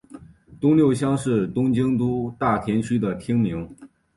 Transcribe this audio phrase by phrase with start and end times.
[0.59, 3.69] 东六乡是东京都大田区的町名。